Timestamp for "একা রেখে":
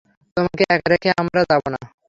0.69-1.09